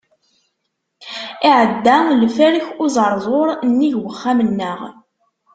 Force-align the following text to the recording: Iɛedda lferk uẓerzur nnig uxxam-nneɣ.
Iɛedda 1.47 1.97
lferk 2.21 2.65
uẓerzur 2.83 3.47
nnig 3.67 3.95
uxxam-nneɣ. 4.09 4.79